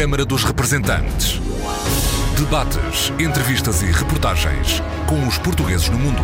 [0.00, 1.38] Câmara dos Representantes.
[2.34, 6.22] Debates, entrevistas e reportagens com os portugueses no mundo.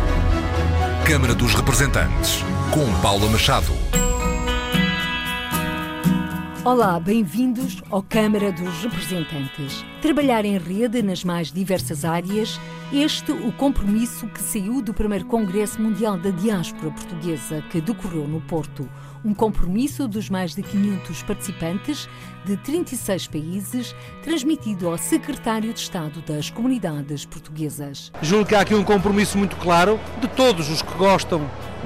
[1.07, 2.43] Câmara dos Representantes,
[2.73, 3.71] com Paula Machado.
[6.65, 9.85] Olá, bem-vindos ao Câmara dos Representantes.
[10.01, 12.59] Trabalhar em rede nas mais diversas áreas,
[12.91, 18.41] este o compromisso que saiu do primeiro Congresso Mundial da Diáspora Portuguesa, que decorreu no
[18.41, 18.89] Porto.
[19.27, 22.09] Um compromisso dos mais de 500 participantes
[22.45, 28.13] de 36 países, transmitido ao Secretário de Estado das Comunidades Portuguesas.
[28.23, 31.41] Julgo que há aqui um compromisso muito claro de todos os que gostam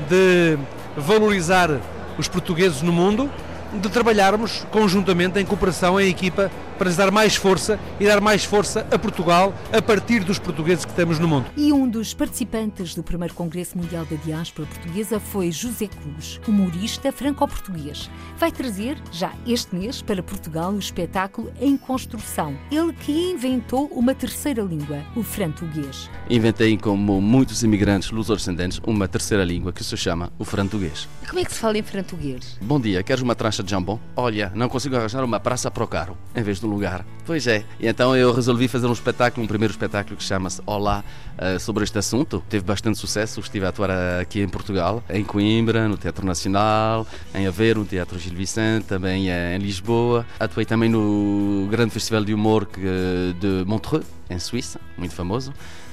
[0.07, 0.59] de
[0.95, 1.81] valorizar
[2.19, 3.31] os portugueses no mundo
[3.73, 8.43] de trabalharmos conjuntamente em cooperação, em equipa, para lhes dar mais força e dar mais
[8.43, 11.45] força a Portugal a partir dos portugueses que temos no mundo.
[11.55, 17.13] E um dos participantes do primeiro Congresso Mundial da Diáspora Portuguesa foi José Cruz, humorista
[17.13, 18.09] franco-português.
[18.39, 22.57] Vai trazer, já este mês, para Portugal o espetáculo Em Construção.
[22.73, 26.09] Ele que inventou uma terceira língua, o frantuguês.
[26.31, 31.07] Inventei, como muitos imigrantes luso-descendentes, uma terceira língua que se chama o frantuguês.
[31.29, 32.57] Como é que se fala em frantuguês?
[32.63, 34.01] Bom dia, queres uma trancha de jambon?
[34.17, 37.05] Olha, não consigo arranjar uma praça para o carro, em vez de um lugar.
[37.27, 41.05] Pois é, e então eu resolvi fazer um espetáculo, um primeiro espetáculo que chama-se Olá,
[41.39, 42.43] uh, sobre este assunto.
[42.49, 43.91] Teve bastante sucesso, estive a atuar
[44.21, 49.29] aqui em Portugal, em Coimbra, no Teatro Nacional, em Aveiro, no Teatro Gil Vicente, também
[49.29, 50.27] em Lisboa.
[50.41, 55.53] Atuei também no grande festival de humor de Montreux, em Suíça, muito famoso.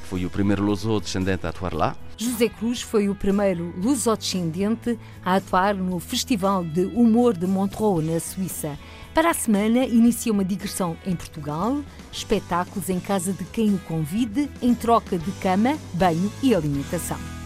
[0.09, 1.95] Fui o primeiro luso-descendente a atuar lá.
[2.17, 8.19] José Cruz foi o primeiro luso-descendente a atuar no Festival de Humor de Montreux, na
[8.19, 8.79] Suíça.
[9.17, 14.47] Para a semana, inicia uma digressão em Portugal, espetáculos em casa de quem o convide,
[14.61, 17.36] em troca de cama, banho e alimentação.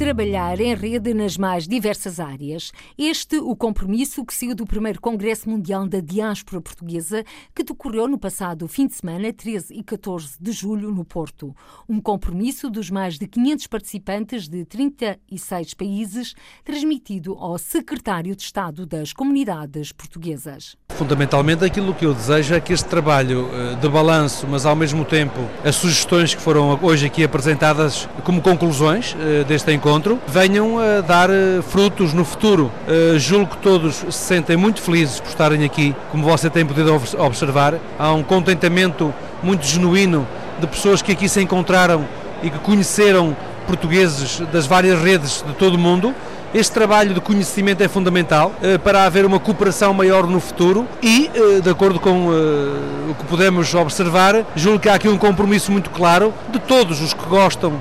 [0.00, 2.72] Trabalhar em rede nas mais diversas áreas.
[2.96, 7.22] Este o compromisso que saiu do primeiro Congresso Mundial da Diáspora Portuguesa,
[7.54, 11.54] que decorreu no passado fim de semana, 13 e 14 de julho, no Porto.
[11.86, 18.86] Um compromisso dos mais de 500 participantes de 36 países, transmitido ao Secretário de Estado
[18.86, 20.76] das Comunidades Portuguesas.
[20.88, 25.04] Fundamentalmente, aquilo que eu desejo é que este trabalho eh, de balanço, mas ao mesmo
[25.04, 30.78] tempo as sugestões que foram hoje aqui apresentadas como conclusões eh, deste encontro, encontro venham
[30.78, 32.70] a dar eh, frutos no futuro.
[32.86, 36.94] Uh, julgo que todos se sentem muito felizes por estarem aqui, como você tem podido
[37.18, 37.74] observar.
[37.98, 39.12] Há um contentamento
[39.42, 40.26] muito genuíno
[40.60, 42.06] de pessoas que aqui se encontraram
[42.40, 43.36] e que conheceram
[43.66, 46.14] portugueses das várias redes de todo o mundo.
[46.54, 51.28] Este trabalho de conhecimento é fundamental uh, para haver uma cooperação maior no futuro e,
[51.34, 55.72] uh, de acordo com uh, o que podemos observar, julgo que há aqui um compromisso
[55.72, 57.72] muito claro de todos os que gostam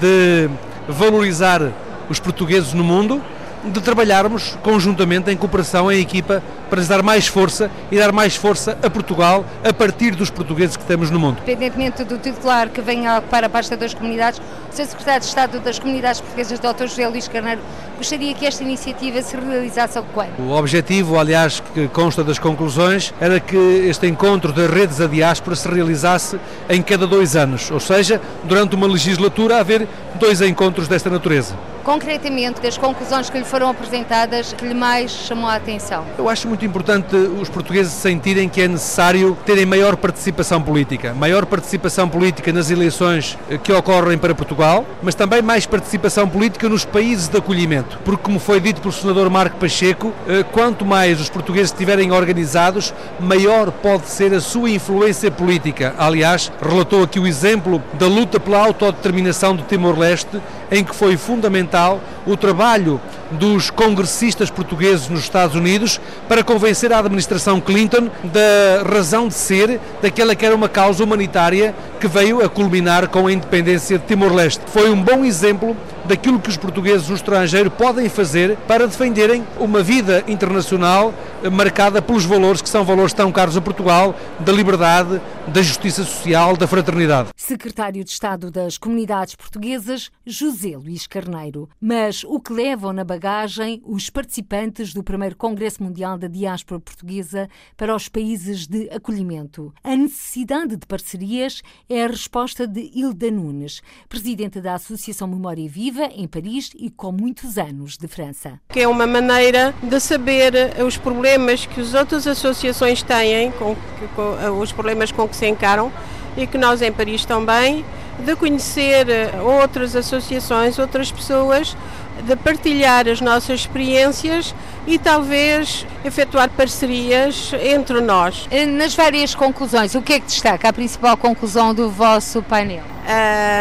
[0.00, 0.48] de
[0.88, 1.60] valorizar
[2.08, 3.22] os portugueses no mundo,
[3.64, 8.36] de trabalharmos conjuntamente em cooperação, em equipa, para lhes dar mais força e dar mais
[8.36, 11.38] força a Portugal a partir dos portugueses que temos no mundo.
[11.42, 14.86] Independentemente do titular que venha a ocupar a pasta das comunidades, o Sr.
[14.86, 16.86] Secretário de Estado das Comunidades Portuguesas, Dr.
[16.86, 17.60] José Luís Carneiro,
[17.96, 20.38] gostaria que esta iniciativa se realizasse ao quando?
[20.40, 25.56] O objetivo, aliás, que consta das conclusões, era que este encontro das redes a diáspora
[25.56, 26.38] se realizasse
[26.68, 29.86] em cada dois anos, ou seja, durante uma legislatura haver
[30.16, 31.54] dois encontros desta natureza.
[31.82, 36.04] Concretamente, das conclusões que lhe foram apresentadas, que lhe mais chamou a atenção?
[36.18, 41.46] Eu acho muito importante os portugueses sentirem que é necessário terem maior participação política, maior
[41.46, 46.84] participação política nas eleições eh, que ocorrem para Portugal, mas também mais participação política nos
[46.84, 51.28] países de acolhimento, porque como foi dito pelo senador Marco Pacheco, eh, quanto mais os
[51.28, 55.94] portugueses estiverem organizados, maior pode ser a sua influência política.
[55.96, 60.42] Aliás, relatou aqui o exemplo da luta pela autodeterminação de Timor-Leste,
[60.74, 66.98] em que foi fundamental o trabalho dos congressistas portugueses nos Estados Unidos para convencer a
[66.98, 72.48] administração Clinton da razão de ser daquela que era uma causa humanitária que veio a
[72.48, 74.62] culminar com a independência de Timor-Leste.
[74.66, 75.76] Foi um bom exemplo
[76.06, 81.14] daquilo que os portugueses no estrangeiro podem fazer para defenderem uma vida internacional
[81.50, 86.56] marcada pelos valores que são valores tão caros a Portugal, da liberdade, da justiça social,
[86.56, 87.30] da fraternidade.
[87.36, 91.68] Secretário de Estado das Comunidades Portuguesas, José Luís Carneiro.
[91.80, 97.48] Mas o que levam na bagagem os participantes do primeiro Congresso Mundial da Diáspora Portuguesa
[97.76, 99.72] para os países de acolhimento?
[99.82, 105.93] A necessidade de parcerias é a resposta de Hilda Nunes, presidente da Associação Memória Viva,
[106.14, 108.60] em Paris e com muitos anos de França.
[108.68, 110.52] Que é uma maneira de saber
[110.86, 113.76] os problemas que as outras associações têm, com,
[114.14, 115.92] com os problemas com que se encaram
[116.36, 117.84] e que nós em Paris também,
[118.18, 119.06] de conhecer
[119.42, 121.76] outras associações, outras pessoas
[122.22, 124.54] de partilhar as nossas experiências
[124.86, 128.46] e talvez efetuar parcerias entre nós.
[128.50, 132.84] Eh, nas várias conclusões, o que é que destaca a principal conclusão do vosso painel?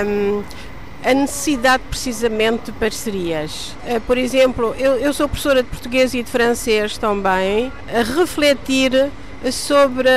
[0.06, 0.44] Um,
[1.04, 3.76] a necessidade precisamente de parcerias.
[3.86, 9.12] Eh, por exemplo, eu, eu sou professora de português e de francês também, a refletir
[9.52, 10.10] sobre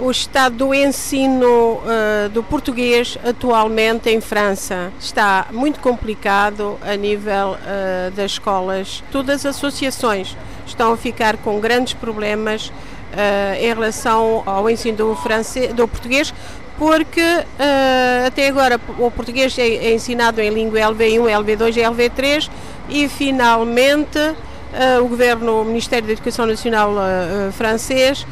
[0.00, 4.92] o estado do ensino uh, do português atualmente em França.
[4.98, 9.02] Está muito complicado a nível uh, das escolas.
[9.12, 10.36] Todas as associações
[10.66, 16.32] estão a ficar com grandes problemas uh, em relação ao ensino do, francês, do português,
[16.80, 22.50] porque uh, até agora o português é, é, ensinado em língua LV1, LV2 e LV3
[22.88, 28.26] e finalmente uh, o governo, o Ministério da Educação Nacional uh, francês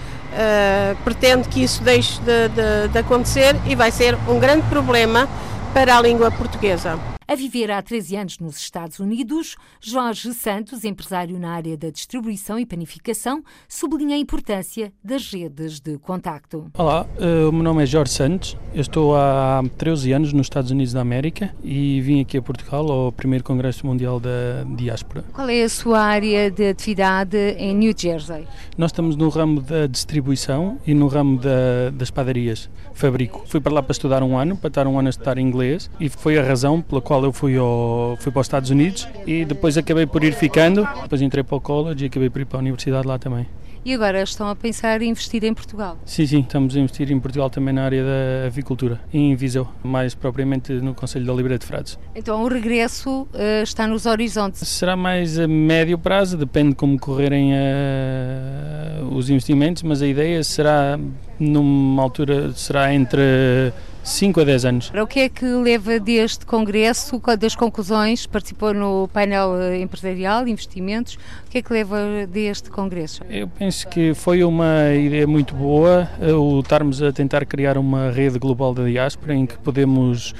[1.04, 5.28] pretende que isso deixe de, de, de acontecer e vai ser um grande problema
[5.72, 7.17] para a língua portuguesa.
[7.30, 12.58] A viver há 13 anos nos Estados Unidos, Jorge Santos, empresário na área da distribuição
[12.58, 16.70] e panificação, sublinha a importância das redes de contacto.
[16.72, 20.70] Olá, eh, o meu nome é Jorge Santos, eu estou há 13 anos nos Estados
[20.70, 25.22] Unidos da América e vim aqui a Portugal ao primeiro Congresso Mundial da Diáspora.
[25.30, 28.48] Qual é a sua área de atividade em New Jersey?
[28.78, 32.70] Nós estamos no ramo da distribuição e no ramo da, das padarias.
[32.98, 33.44] Fabrico.
[33.46, 36.08] Fui para lá para estudar um ano, para estar um ano a estudar inglês e
[36.08, 39.78] foi a razão pela qual eu fui, ao, fui para os Estados Unidos e depois
[39.78, 42.60] acabei por ir ficando, depois entrei para o college e acabei por ir para a
[42.60, 43.46] universidade lá também.
[43.88, 45.96] E agora estão a pensar em investir em Portugal?
[46.05, 50.14] Sim, sim, estamos a investir em Portugal também na área da avicultura, em Viseu, mais
[50.14, 51.99] propriamente no Conselho da Libra de Frades.
[52.14, 54.69] Então o regresso uh, está nos horizontes?
[54.69, 60.44] Será mais a médio prazo, depende de como correrem uh, os investimentos, mas a ideia
[60.44, 61.00] será
[61.40, 63.73] numa altura, será entre
[64.08, 64.93] 5 a 10 anos.
[64.94, 71.14] O que é que leva deste congresso, das conclusões, participou no painel eh, empresarial, investimentos,
[71.46, 73.22] o que é que leva deste congresso?
[73.28, 78.10] Eu penso que foi uma ideia muito boa eh, o estarmos a tentar criar uma
[78.10, 80.34] rede global da diáspora em que podemos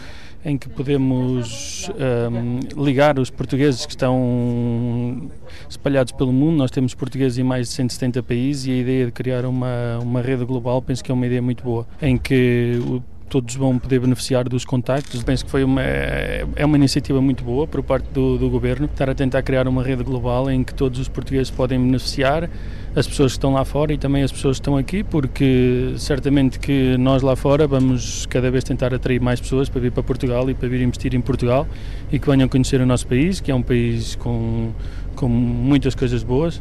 [0.44, 5.29] em que podemos um, ehm, ligar os portugueses que estão
[5.69, 6.56] espalhados pelo mundo.
[6.56, 10.23] Nós temos portugueses em mais de 170 países e a ideia de criar uma, uma
[10.23, 14.00] rede global penso que é uma ideia muito boa, em que o todos vão poder
[14.00, 15.22] beneficiar dos contactos.
[15.22, 19.08] Penso que foi uma, é uma iniciativa muito boa por parte do, do governo, estar
[19.08, 22.48] a tentar criar uma rede global em que todos os portugueses podem beneficiar,
[22.96, 26.58] as pessoas que estão lá fora e também as pessoas que estão aqui, porque certamente
[26.58, 30.48] que nós lá fora vamos cada vez tentar atrair mais pessoas para vir para Portugal
[30.50, 31.66] e para vir investir em Portugal
[32.10, 34.72] e que venham conhecer o nosso país, que é um país com,
[35.14, 36.60] com muitas coisas boas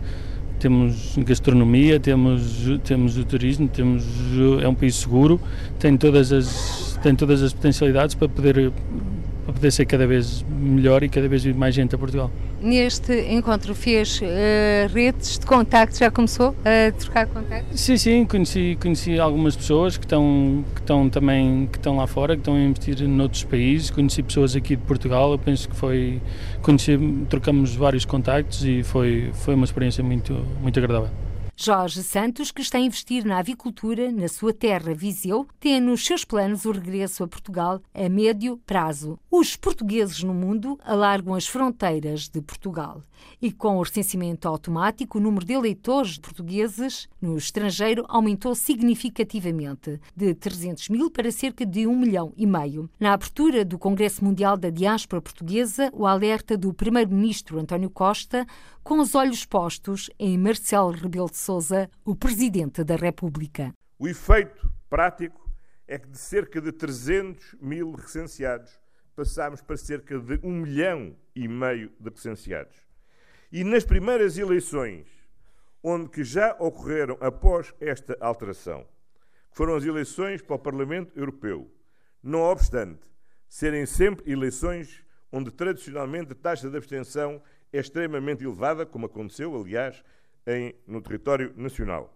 [0.60, 4.04] temos gastronomia, temos, temos o turismo, temos,
[4.62, 5.40] é um país seguro,
[5.80, 8.72] tem todas as, tem todas as potencialidades para poder,
[9.48, 12.30] para poder ser cada vez melhor e cada vez vir mais gente a Portugal
[12.62, 17.80] neste encontro fez uh, redes de contacto, já começou a trocar contactos?
[17.80, 22.36] Sim, sim, conheci, conheci algumas pessoas que estão, que estão também que estão lá fora,
[22.36, 26.22] que estão a investir noutros países, conheci pessoas aqui de Portugal, eu penso que foi,
[26.62, 26.98] conheci,
[27.30, 31.27] trocamos vários contactos e foi, foi uma experiência muito, muito agradável.
[31.60, 36.24] Jorge Santos, que está a investir na avicultura na sua terra, Viseu, tem nos seus
[36.24, 39.18] planos o regresso a Portugal a médio prazo.
[39.32, 43.02] Os portugueses no mundo alargam as fronteiras de Portugal
[43.42, 50.34] e com o recenseamento automático, o número de eleitores portugueses no estrangeiro aumentou significativamente, de
[50.34, 52.90] 300 mil para cerca de 1 milhão e meio.
[53.00, 58.46] Na abertura do Congresso Mundial da Diáspora Portuguesa, o alerta do primeiro-ministro António Costa
[58.88, 63.74] com os olhos postos em Marcelo Rebelo de Sousa, o Presidente da República.
[64.00, 65.46] O efeito prático
[65.86, 68.80] é que de cerca de 300 mil recenseados
[69.14, 72.78] passámos para cerca de 1 milhão e meio de recenseados.
[73.52, 75.06] E nas primeiras eleições,
[75.84, 78.88] onde que já ocorreram após esta alteração,
[79.52, 81.70] que foram as eleições para o Parlamento Europeu,
[82.24, 83.04] não obstante
[83.50, 87.42] serem sempre eleições onde tradicionalmente a taxa de abstenção
[87.78, 90.04] é extremamente elevada, como aconteceu, aliás,
[90.46, 92.14] em, no território nacional.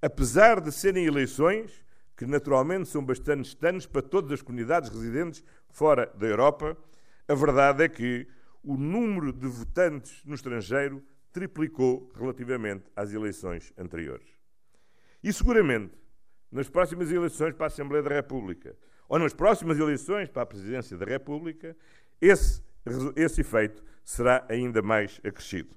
[0.00, 1.84] Apesar de serem eleições
[2.16, 6.76] que naturalmente são bastante distantes para todas as comunidades residentes fora da Europa,
[7.26, 8.26] a verdade é que
[8.62, 14.28] o número de votantes no estrangeiro triplicou relativamente às eleições anteriores.
[15.22, 15.94] E seguramente,
[16.50, 18.76] nas próximas eleições para a Assembleia da República
[19.08, 21.76] ou nas próximas eleições para a Presidência da República,
[22.20, 22.62] esse,
[23.16, 25.70] esse efeito será ainda mais acrescido.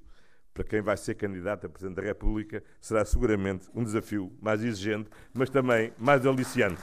[0.53, 5.09] Para quem vai ser candidato a Presidente da República, será seguramente um desafio mais exigente,
[5.33, 6.81] mas também mais aliciante.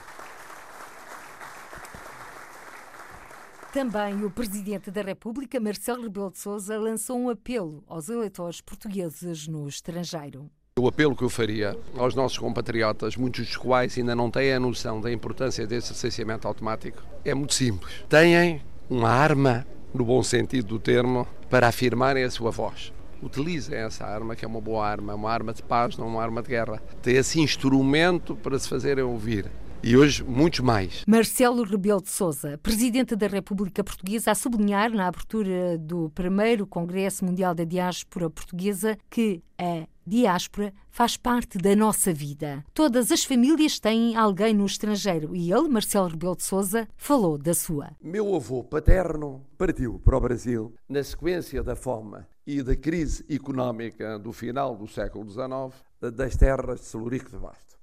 [3.73, 9.49] Também o Presidente da República, Marcelo Rebelo de Sousa, lançou um apelo aos eleitores portugueses
[9.49, 10.49] no estrangeiro.
[10.79, 14.61] O apelo que eu faria aos nossos compatriotas, muitos dos quais ainda não têm a
[14.61, 18.05] noção da importância desse licenciamento automático, é muito simples.
[18.09, 22.93] Têm uma arma, no bom sentido do termo, para afirmarem a sua voz.
[23.23, 26.43] Utilizem essa arma, que é uma boa arma, uma arma de paz, não uma arma
[26.43, 26.83] de guerra.
[27.01, 29.49] Tem esse instrumento para se fazerem ouvir
[29.85, 31.05] e hoje muitos mais.
[31.07, 37.23] Marcelo Rebelo de Sousa, Presidente da República Portuguesa, a sublinhar na abertura do primeiro Congresso
[37.23, 42.65] Mundial da Diáspora Portuguesa que a diáspora faz parte da nossa vida.
[42.73, 47.55] Todas as famílias têm alguém no estrangeiro e ele, Marcelo Rebelo de Sousa, falou da
[47.55, 47.91] sua.
[48.03, 54.19] Meu avô paterno partiu para o Brasil na sequência da fome e da crise económica
[54.19, 57.79] do final do século XIX das terras de Celurico de Basto.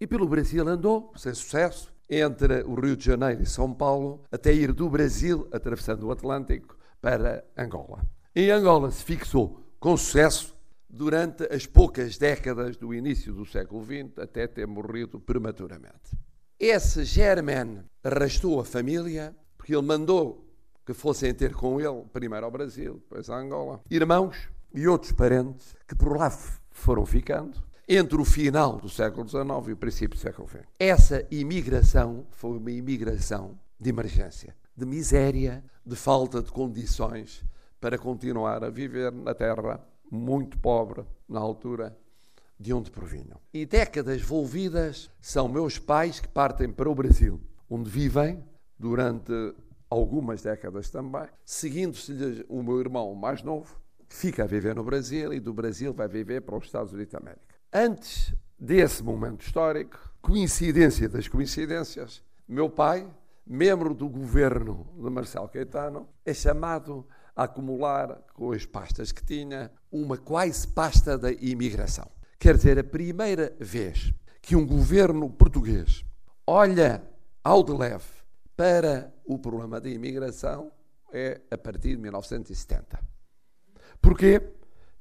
[0.00, 4.52] E pelo Brasil andou, sem sucesso, entre o Rio de Janeiro e São Paulo, até
[4.52, 8.02] ir do Brasil, atravessando o Atlântico, para Angola.
[8.34, 10.55] Em Angola se fixou com sucesso
[10.88, 16.16] durante as poucas décadas do início do século XX, até ter morrido prematuramente.
[16.58, 20.46] Esse Germain arrastou a família, porque ele mandou
[20.86, 25.74] que fossem ter com ele, primeiro ao Brasil, depois a Angola, irmãos e outros parentes
[25.86, 26.30] que por lá
[26.70, 30.64] foram ficando entre o final do século XIX e o princípio do século XX.
[30.78, 37.44] Essa imigração foi uma imigração de emergência, de miséria, de falta de condições
[37.80, 41.96] para continuar a viver na terra muito pobre na altura
[42.58, 43.38] de onde provinham.
[43.52, 48.42] E décadas volvidas são meus pais que partem para o Brasil, onde vivem
[48.78, 49.32] durante
[49.88, 55.32] algumas décadas também, seguindo-se o meu irmão mais novo, que fica a viver no Brasil
[55.32, 57.54] e do Brasil vai viver para os Estados Unidos da América.
[57.72, 63.06] Antes desse momento histórico, coincidência das coincidências, meu pai,
[63.46, 67.06] membro do governo de Marcelo Caetano, é chamado
[67.36, 72.10] a acumular com as pastas que tinha uma quase pasta da imigração.
[72.38, 76.04] Quer dizer, a primeira vez que um governo português
[76.46, 77.02] olha
[77.44, 78.04] ao de leve
[78.56, 80.72] para o problema da imigração
[81.12, 82.98] é a partir de 1970.
[84.00, 84.40] Porquê?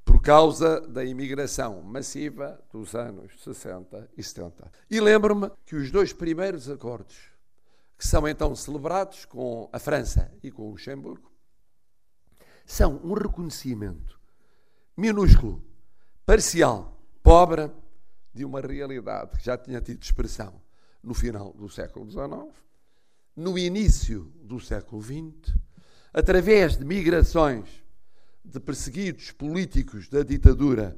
[0.05, 4.71] por causa da imigração massiva dos anos 60 e 70.
[4.89, 7.31] E lembro-me que os dois primeiros acordos,
[7.97, 11.31] que são então celebrados com a França e com o Luxemburgo,
[12.65, 14.19] são um reconhecimento
[14.97, 15.63] minúsculo,
[16.25, 17.69] parcial, pobre,
[18.33, 20.61] de uma realidade que já tinha tido expressão
[21.01, 22.53] no final do século XIX,
[23.35, 25.55] no início do século XX,
[26.13, 27.83] através de migrações
[28.43, 30.97] de perseguidos políticos da ditadura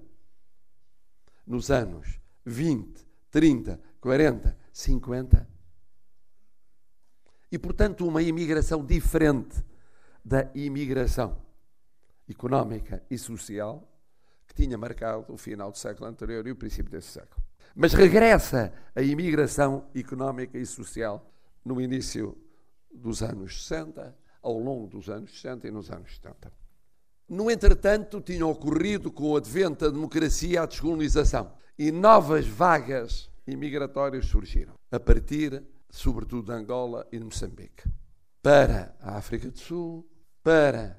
[1.45, 5.50] nos anos 20, 30, 40, 50.
[7.51, 9.63] E, portanto, uma imigração diferente
[10.24, 11.46] da imigração
[12.29, 13.88] económica e social
[14.48, 17.41] que tinha marcado o final do século anterior e o princípio desse século.
[17.75, 21.29] Mas regressa a imigração económica e social
[21.63, 22.38] no início
[22.91, 26.51] dos anos 60, ao longo dos anos 60 e nos anos 70.
[27.29, 34.25] No entretanto, tinha ocorrido com o advento da democracia a descolonização e novas vagas imigratórias
[34.25, 37.84] surgiram, a partir, sobretudo, de Angola e de Moçambique,
[38.41, 40.10] para a África do Sul,
[40.41, 40.98] para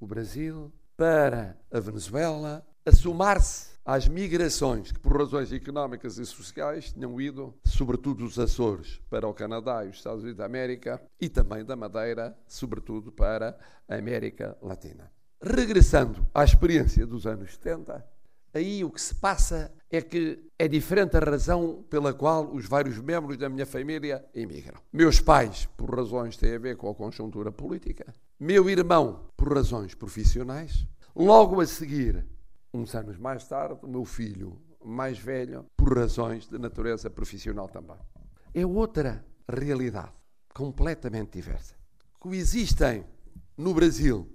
[0.00, 6.92] o Brasil, para a Venezuela, a somar-se às migrações que, por razões económicas e sociais,
[6.92, 11.28] tinham ido, sobretudo dos Açores, para o Canadá e os Estados Unidos da América, e
[11.28, 15.10] também da Madeira, sobretudo para a América Latina.
[15.40, 18.04] Regressando à experiência dos anos 70,
[18.52, 22.98] aí o que se passa é que é diferente a razão pela qual os vários
[22.98, 24.80] membros da minha família emigram.
[24.92, 28.12] Meus pais, por razões que têm a ver com a conjuntura política.
[28.38, 30.86] Meu irmão, por razões profissionais.
[31.16, 32.26] Logo a seguir,
[32.72, 37.96] uns anos mais tarde, o meu filho mais velho, por razões de natureza profissional também.
[38.54, 40.12] É outra realidade,
[40.54, 41.74] completamente diversa.
[42.18, 43.04] Coexistem
[43.56, 44.28] no Brasil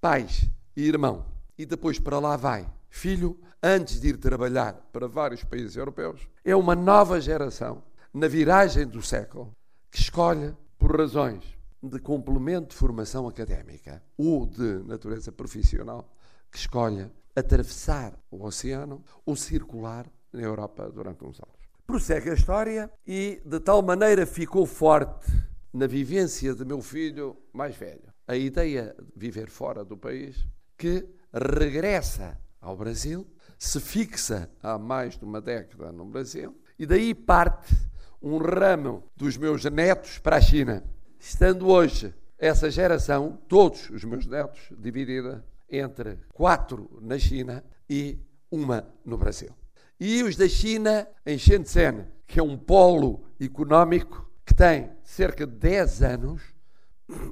[0.00, 1.24] pais e irmão,
[1.60, 6.56] e depois para lá vai filho, antes de ir trabalhar para vários países europeus, é
[6.56, 7.82] uma nova geração,
[8.14, 9.54] na viragem do século,
[9.90, 11.44] que escolhe, por razões
[11.82, 16.10] de complemento de formação académica ou de natureza profissional,
[16.50, 21.60] que escolhe atravessar o oceano ou circular na Europa durante uns anos.
[21.86, 25.30] Prossegue a história e, de tal maneira, ficou forte
[25.74, 30.46] na vivência de meu filho mais velho a ideia de viver fora do país,
[30.78, 33.26] que regressa ao Brasil,
[33.58, 37.74] se fixa há mais de uma década no Brasil, e daí parte
[38.22, 40.84] um ramo dos meus netos para a China.
[41.18, 48.18] Estando hoje essa geração, todos os meus netos, dividida entre quatro na China e
[48.50, 49.50] uma no Brasil.
[49.98, 55.52] E os da China em Shenzhen, que é um polo económico que tem cerca de
[55.52, 56.42] 10 anos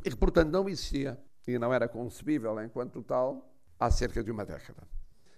[0.05, 3.48] e que, portanto, não existia e não era concebível enquanto tal
[3.79, 4.83] há cerca de uma década.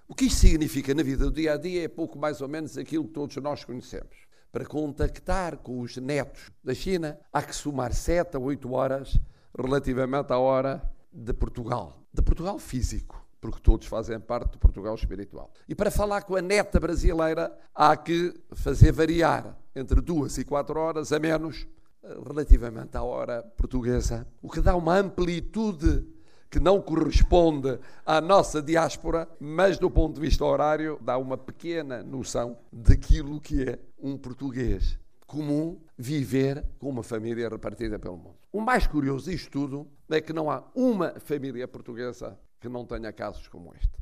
[0.09, 2.76] O que isto significa na vida do dia a dia é pouco mais ou menos
[2.76, 4.16] aquilo que todos nós conhecemos.
[4.50, 9.16] Para contactar com os netos da China, há que somar 7 a 8 horas
[9.56, 10.82] relativamente à hora
[11.12, 12.02] de Portugal.
[12.12, 15.52] De Portugal físico, porque todos fazem parte do Portugal espiritual.
[15.68, 20.80] E para falar com a neta brasileira, há que fazer variar entre duas e quatro
[20.80, 21.68] horas a menos
[22.02, 26.04] eh, relativamente à hora portuguesa, o que dá uma amplitude
[26.50, 32.02] que não corresponde à nossa diáspora, mas do ponto de vista horário dá uma pequena
[32.02, 38.35] noção daquilo que é um português comum viver com uma família repartida pelo mundo.
[38.52, 43.12] O mais curioso disto tudo é que não há uma família portuguesa que não tenha
[43.12, 43.97] casos como este.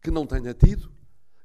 [0.00, 0.90] Que não tenha tido,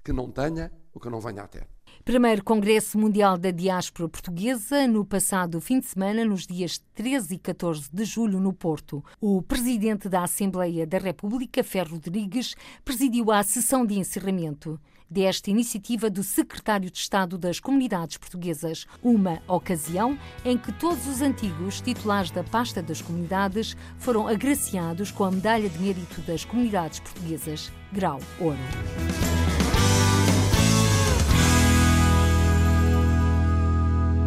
[0.01, 1.67] que não tenha ou que não venha a ter.
[2.03, 7.37] Primeiro Congresso Mundial da Diáspora Portuguesa, no passado fim de semana, nos dias 13 e
[7.37, 9.03] 14 de julho, no Porto.
[9.19, 14.79] O presidente da Assembleia da República, Ferro Rodrigues, presidiu a sessão de encerramento
[15.11, 21.21] desta iniciativa do secretário de Estado das Comunidades Portuguesas, uma ocasião em que todos os
[21.21, 27.01] antigos titulares da pasta das comunidades foram agraciados com a Medalha de Mérito das Comunidades
[27.01, 28.57] Portuguesas, grau ouro.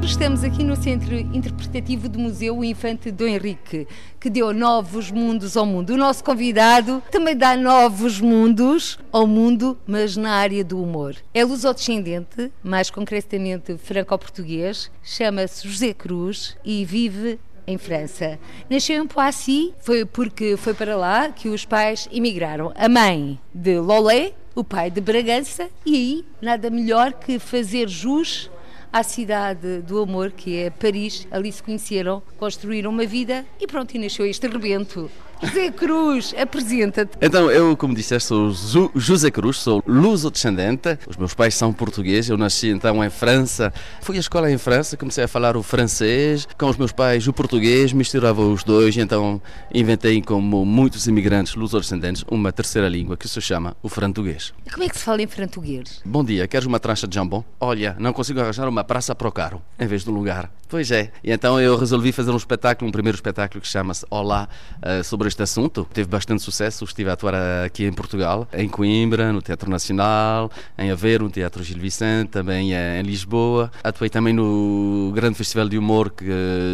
[0.05, 3.89] Estamos aqui no Centro Interpretativo do Museu Infante Dom Henrique,
[4.21, 5.95] que deu novos mundos ao mundo.
[5.95, 11.17] O nosso convidado também dá novos mundos ao mundo, mas na área do humor.
[11.33, 18.39] É lusodescendente, mais concretamente franco-português, chama-se José Cruz e vive em França.
[18.69, 22.73] Nasceu em Poissy, foi porque foi para lá que os pais emigraram.
[22.77, 28.51] A mãe de Lolé, o pai de Bragança, e aí nada melhor que fazer jus
[28.95, 31.27] à cidade do amor, que é Paris.
[31.29, 35.11] Ali se conheceram, construíram uma vida e pronto, e nasceu este rebento.
[35.43, 37.13] José Cruz, apresenta-te.
[37.21, 40.99] Então, eu, como disseste, sou José Cruz, sou luso-descendente.
[41.09, 43.73] Os meus pais são portugueses, eu nasci então em França.
[44.01, 46.47] Fui à escola em França, comecei a falar o francês.
[46.59, 48.97] Com os meus pais, o português, misturava os dois.
[48.97, 49.41] Então,
[49.73, 54.53] inventei, como muitos imigrantes luso-descendentes, uma terceira língua que se chama o frantuguês.
[54.67, 56.01] E como é que se fala em frantuguês?
[56.05, 57.45] Bom dia, queres uma trancha de jambon?
[57.61, 60.51] Olha, não consigo arranjar uma praça para o carro, em vez de um lugar.
[60.69, 61.13] Pois é.
[61.23, 65.29] E então eu resolvi fazer um espetáculo, um primeiro espetáculo que chama-se Olá, uh, sobre
[65.29, 65.87] este assunto.
[65.93, 67.35] Teve bastante sucesso, estive a atuar
[67.65, 72.73] aqui em Portugal, em Coimbra, no Teatro Nacional, em Aveiro, no Teatro Gil Vicente, também
[72.75, 73.71] em Lisboa.
[73.83, 76.13] Atuei também no grande festival de humor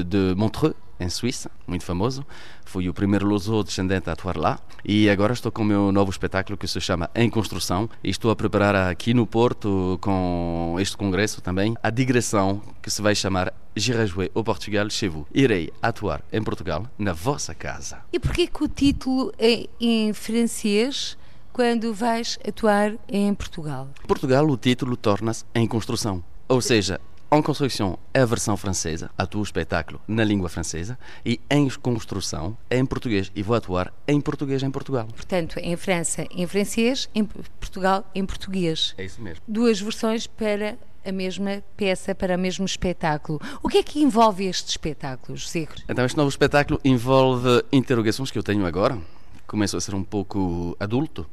[0.06, 2.24] de Montreux, em Suíça, muito famoso.
[2.64, 6.10] Fui o primeiro luso descendente a atuar lá e agora estou com o meu novo
[6.10, 10.96] espetáculo que se chama Em Construção e estou a preparar aqui no Porto com este
[10.96, 15.26] congresso também a digressão que se vai chamar J'irai jouer au Portugal chez vous.
[15.32, 17.98] Irei atuar em Portugal na vossa casa.
[18.12, 21.16] E porquê que o título é em francês
[21.52, 23.88] quando vais atuar em Portugal?
[24.06, 26.22] Portugal o título torna-se Em Construção.
[26.48, 27.00] Ou seja,
[27.32, 32.58] en Construção é a versão francesa, atuo o espetáculo na língua francesa e em construção
[32.68, 35.06] é em português e vou atuar em português em Portugal.
[35.06, 38.94] Portanto, em França em francês, em Portugal em português.
[38.98, 39.42] É isso mesmo.
[39.46, 43.40] Duas versões para a mesma peça, para o mesmo espetáculo.
[43.62, 45.68] O que é que envolve este espetáculo, José?
[45.88, 48.98] Então, este novo espetáculo envolve interrogações que eu tenho agora.
[49.46, 51.26] Começo a ser um pouco adulto.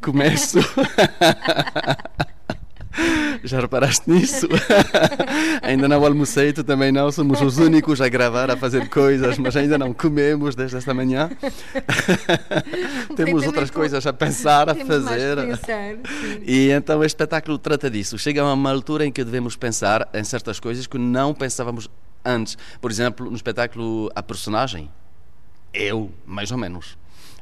[0.00, 0.58] Começo.
[3.44, 4.48] Já reparaste nisso?
[5.62, 7.10] ainda não almocei, tu também não.
[7.10, 11.30] Somos os únicos a gravar, a fazer coisas, mas ainda não comemos desde esta manhã.
[13.16, 15.36] Temos outras coisas a pensar, a fazer.
[15.36, 15.96] Pensar,
[16.42, 18.18] e então este espetáculo trata disso.
[18.18, 21.88] Chega a uma altura em que devemos pensar em certas coisas que não pensávamos
[22.24, 22.56] antes.
[22.80, 24.90] Por exemplo, no espetáculo A Personagem,
[25.72, 26.92] eu, mais ou menos,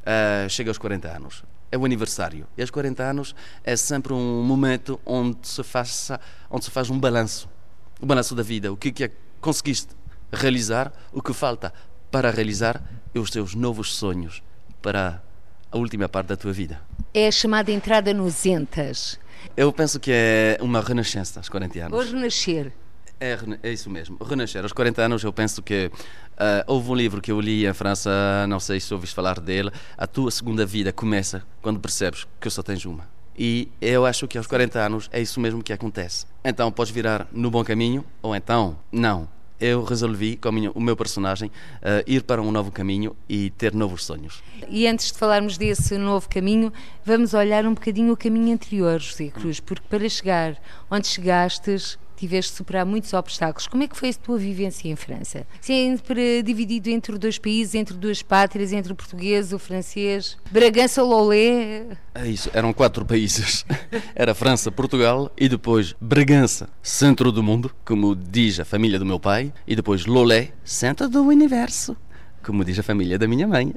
[0.02, 2.46] uh, chega aos 40 anos é o aniversário.
[2.56, 6.10] E aos 40 anos é sempre um momento onde se faz,
[6.50, 7.48] onde se faz um balanço.
[8.00, 8.72] O balanço da vida.
[8.72, 9.94] O que, que é que conseguiste
[10.32, 11.72] realizar, o que falta
[12.10, 12.82] para realizar
[13.14, 14.42] e os teus novos sonhos
[14.80, 15.22] para
[15.70, 16.80] a última parte da tua vida.
[17.12, 19.18] É a chamada entrada nos entas.
[19.56, 21.98] Eu penso que é uma renascença aos 40 anos.
[21.98, 22.72] Ou renascer.
[23.20, 24.62] É, é isso mesmo, renascer.
[24.62, 28.10] Aos 40 anos eu penso que uh, houve um livro que eu li em França,
[28.48, 32.62] não sei se ouviste falar dele, A Tua Segunda Vida Começa quando percebes que só
[32.62, 33.08] tens uma.
[33.36, 36.26] E eu acho que aos 40 anos é isso mesmo que acontece.
[36.44, 39.28] Então podes virar no bom caminho ou então não.
[39.60, 44.04] eu resolvi, com o meu personagem, uh, ir para um novo caminho e ter novos
[44.04, 44.42] sonhos.
[44.68, 46.72] E antes de falarmos desse novo caminho,
[47.04, 50.56] vamos olhar um bocadinho o caminho anterior, José Cruz, porque para chegar
[50.88, 53.66] onde chegastes, tiveste de superar muitos obstáculos.
[53.66, 55.46] Como é que foi a tua vivência em França?
[55.60, 61.86] Sempre dividido entre dois países, entre duas pátrias, entre o português, o francês, Bragança, Lolé?
[62.14, 63.64] É isso, eram quatro países.
[64.14, 69.20] Era França, Portugal e depois Bragança, centro do mundo, como diz a família do meu
[69.20, 71.96] pai, e depois Lolé, centro do universo,
[72.44, 73.74] como diz a família da minha mãe.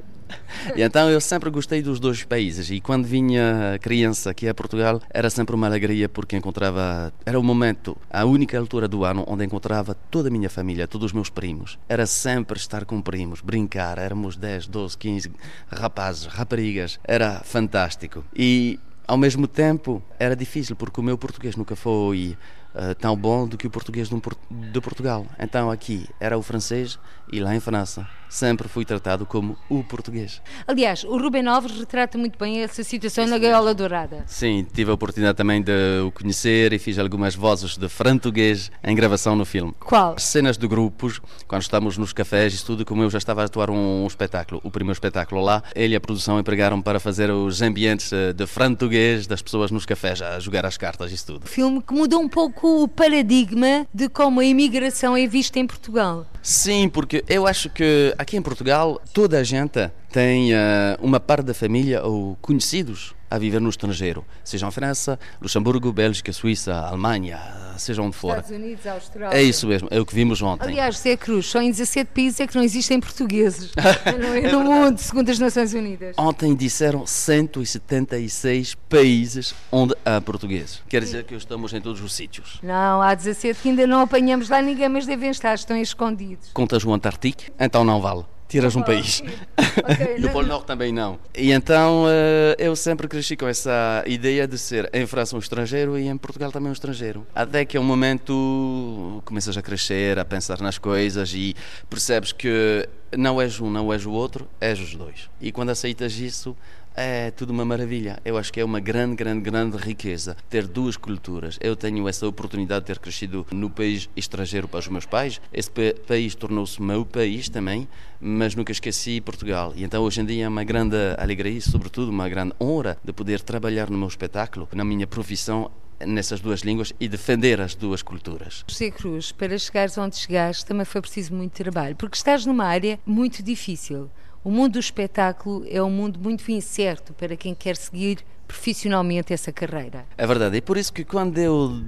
[0.76, 5.00] E então eu sempre gostei dos dois países e quando vinha criança aqui a Portugal
[5.10, 9.44] era sempre uma alegria porque encontrava era o momento, a única altura do ano onde
[9.44, 11.78] encontrava toda a minha família, todos os meus primos.
[11.88, 15.32] Era sempre estar com primos, brincar, éramos 10, 12, 15
[15.70, 18.24] rapazes, raparigas, era fantástico.
[18.34, 22.36] E ao mesmo tempo era difícil porque o meu português nunca foi
[22.74, 25.26] uh, tão bom do que o português de Portugal.
[25.38, 26.98] Então aqui era o francês
[27.32, 30.40] e lá em França sempre fui tratado como o português.
[30.66, 34.24] Aliás, o Rubem Alves retrata muito bem essa situação Isso na Gaiola Dourada.
[34.26, 38.96] Sim, tive a oportunidade também de o conhecer e fiz algumas vozes de frantuguês em
[38.96, 39.74] gravação no filme.
[39.78, 40.18] Qual?
[40.18, 43.68] Cenas de grupos, quando estamos nos cafés e tudo, como eu já estava a atuar
[43.68, 47.60] um, um espetáculo, o primeiro espetáculo lá, ele e a produção empregaram para fazer os
[47.60, 51.46] ambientes eh, de frantuguês das pessoas nos cafés, a jogar as cartas e tudo.
[51.46, 56.26] Filme que mudou um pouco o paradigma de como a imigração é vista em Portugal.
[56.42, 60.58] Sim, porque eu acho que aqui em Portugal toda a gente tem uh,
[61.00, 66.32] uma parte da família ou conhecidos a viver no estrangeiro, seja em França, Luxemburgo, Bélgica,
[66.32, 67.40] Suíça, Alemanha,
[67.78, 68.30] seja onde for.
[68.30, 69.36] Estados Unidos, Austrália.
[69.36, 70.64] É isso mesmo, é o que vimos ontem.
[70.66, 74.52] Aliás, Zé Cruz, só em 17 países é que não existem portugueses é?
[74.52, 76.16] no mundo, segundo as Nações Unidas.
[76.18, 80.82] Ontem disseram 176 países onde há portugueses.
[80.88, 82.58] Quer dizer que estamos em todos os sítios.
[82.62, 86.50] Não, há 17 que ainda não apanhamos lá ninguém, mas devem estar, estão escondidos.
[86.52, 87.42] Contas o Antártico?
[87.58, 89.22] Então não vale tiras um país.
[89.72, 91.18] Okay, e o Polo Norte também não.
[91.34, 95.98] E então eh, eu sempre cresci com essa ideia de ser em França um estrangeiro
[95.98, 97.26] e em Portugal também um estrangeiro.
[97.34, 101.56] Até que é um momento começas a crescer, a pensar nas coisas e
[101.88, 102.86] percebes que
[103.16, 105.30] não és um, não és o outro, és os dois.
[105.40, 106.54] E quando aceitas isso,
[106.94, 108.18] é tudo uma maravilha.
[108.24, 111.58] Eu acho que é uma grande, grande, grande riqueza ter duas culturas.
[111.60, 115.40] Eu tenho essa oportunidade de ter crescido no país estrangeiro para os meus pais.
[115.52, 115.70] Esse
[116.06, 117.88] país tornou-se meu país também,
[118.20, 119.72] mas nunca esqueci Portugal.
[119.76, 123.12] E então hoje em dia é uma grande alegria e, sobretudo, uma grande honra de
[123.12, 125.70] poder trabalhar no meu espetáculo, na minha profissão
[126.06, 128.64] nessas duas línguas e defender as duas culturas.
[128.68, 132.98] José Cruz, para chegares onde chegaste também foi preciso muito trabalho, porque estás numa área
[133.06, 134.10] muito difícil.
[134.44, 139.52] O mundo do espetáculo é um mundo muito incerto para quem quer seguir profissionalmente essa
[139.52, 140.04] carreira.
[140.18, 141.80] É verdade, e por isso que quando eu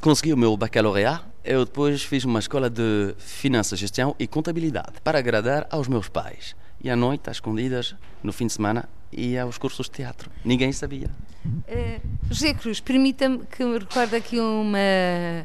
[0.00, 5.18] consegui o meu bacalaureat, eu depois fiz uma escola de finanças, gestão e contabilidade para
[5.18, 6.54] agradar aos meus pais.
[6.82, 10.30] E à noite, às escondidas, no fim de semana, ia aos cursos de teatro.
[10.44, 11.08] Ninguém sabia.
[11.44, 12.00] Uh,
[12.30, 14.78] José Cruz, permita-me que me recorde aqui uma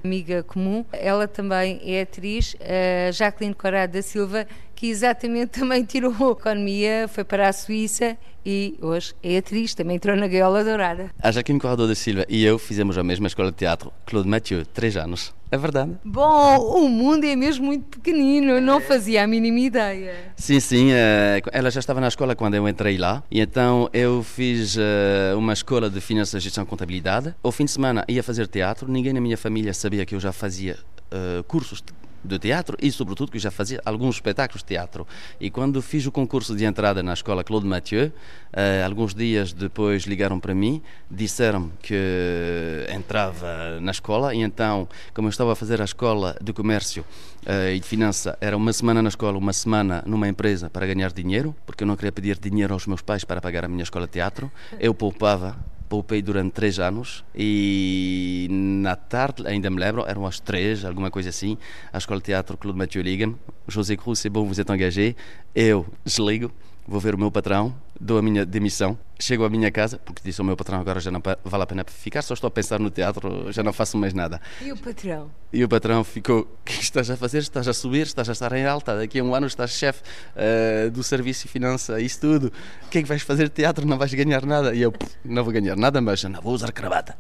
[0.04, 0.86] amiga comum.
[0.92, 4.46] Ela também é atriz, a Jacqueline Corrado da Silva,
[4.76, 9.96] que exatamente também tirou a economia, foi para a Suíça e hoje é atriz, também
[9.96, 11.10] entrou na Gaiola Dourada.
[11.20, 14.66] A Jaquim Corredor da Silva e eu fizemos a mesma escola de teatro, Claude Mathieu,
[14.66, 15.34] três anos.
[15.52, 15.92] É verdade.
[16.04, 20.34] Bom, o mundo é mesmo muito pequenino, não fazia a mínima ideia.
[20.36, 24.22] Sim, sim, eh, ela já estava na escola quando eu entrei lá, e então eu
[24.22, 27.34] fiz eh, uma escola de finanças, gestão e contabilidade.
[27.42, 30.34] Ao fim de semana ia fazer teatro, ninguém na minha família sabia que eu já
[30.34, 30.78] fazia
[31.12, 31.82] uh, cursos
[32.26, 35.08] de teatro e, sobretudo, que já fazia alguns espetáculos de teatro.
[35.40, 40.04] E quando fiz o concurso de entrada na escola Claude Mathieu, uh, alguns dias depois
[40.04, 45.82] ligaram para mim, disseram que entrava na escola e então, como eu estava a fazer
[45.82, 47.06] a escola de comércio
[47.46, 51.12] uh, e de finança, era uma semana na escola, uma semana numa empresa para ganhar
[51.12, 54.06] dinheiro, porque eu não queria pedir dinheiro aos meus pais para pagar a minha escola
[54.06, 54.52] de teatro.
[54.80, 55.56] Eu poupava
[55.88, 61.30] poupei durante três anos e na tarde, ainda me lembro, eram as três, alguma coisa
[61.30, 61.58] assim,
[61.92, 63.32] a Escola de Teatro Claude Mathieu liga
[63.68, 65.16] José Cruz, c'est bom, vous êtes engagé,
[65.56, 66.52] eu desligo,
[66.88, 70.40] vou ver o meu patrão, dou a minha demissão, chego à minha casa, porque disse
[70.40, 72.90] ao meu patrão agora já não vale a pena ficar, só estou a pensar no
[72.90, 74.40] teatro, já não faço mais nada.
[74.62, 75.32] E o patrão?
[75.52, 77.40] E o patrão ficou, o que estás a fazer?
[77.40, 80.02] Estás a subir, estás a estar em alta, daqui a um ano estás chefe
[80.36, 82.52] uh, do serviço e finança, isso tudo.
[82.86, 83.86] O que é que vais fazer teatro?
[83.86, 84.76] Não vais ganhar nada.
[84.76, 84.94] E eu,
[85.24, 87.18] não vou ganhar nada, mas não vou usar cravata.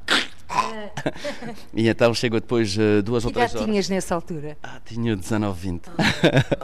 [1.73, 3.65] E então chego depois uh, duas que ou três horas.
[3.65, 4.57] tinhas nessa altura?
[4.61, 5.83] Ah, tinha 19, 20.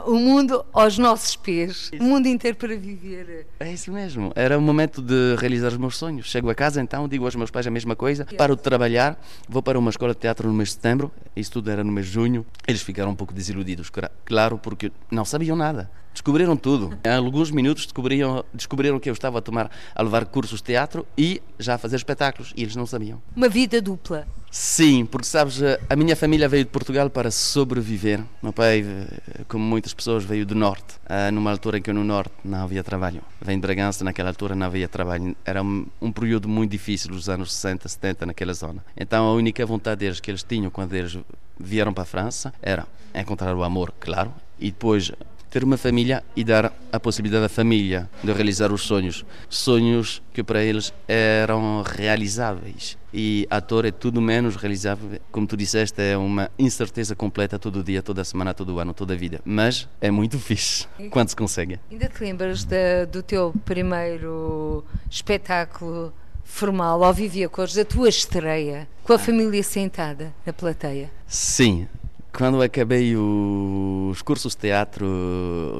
[0.06, 3.46] o mundo aos nossos pés, o mundo inteiro para viver.
[3.60, 4.32] É isso mesmo.
[4.34, 6.26] Era o momento de realizar os meus sonhos.
[6.26, 9.62] Chego a casa então, digo aos meus pais a mesma coisa, paro de trabalhar, vou
[9.62, 12.12] para uma escola de teatro no mês de setembro, isso tudo era no mês de
[12.12, 12.46] junho.
[12.66, 13.90] Eles ficaram um pouco desiludidos,
[14.24, 15.90] claro, porque não sabiam nada.
[16.12, 16.96] Descobriram tudo.
[17.04, 21.06] Em alguns minutos descobriram, descobriram que eu estava a tomar, a levar cursos de teatro
[21.16, 23.20] e já a fazer espetáculos, e eles não sabiam.
[23.34, 24.26] Uma vida dupla.
[24.50, 28.22] Sim, porque sabes, a minha família veio de Portugal para sobreviver.
[28.42, 32.04] Meu pai, eh, como muitas pessoas, veio do Norte, ah, numa altura em que no
[32.04, 33.22] Norte não havia trabalho.
[33.40, 35.34] Vem de Bragança, naquela altura não havia trabalho.
[35.42, 38.84] Era um, um período muito difícil, os anos 60, 70, naquela zona.
[38.94, 41.18] Então a única vontade deles que eles tinham quando eles
[41.58, 45.12] vieram para a França era encontrar o amor, claro, e depois
[45.52, 49.24] ter uma família e dar a possibilidade à família de realizar os sonhos.
[49.50, 52.96] Sonhos que para eles eram realizáveis.
[53.12, 55.20] E ator é tudo menos realizável.
[55.30, 59.16] Como tu disseste, é uma incerteza completa todo dia, toda semana, todo ano, toda a
[59.16, 59.42] vida.
[59.44, 61.78] Mas é muito fixe quando se consegue.
[61.90, 68.08] Ainda te lembras de, do teu primeiro espetáculo formal ao Vivi a Cores, da tua
[68.08, 71.10] estreia, com a família sentada na plateia?
[71.26, 71.86] Sim,
[72.32, 75.06] quando acabei os cursos de teatro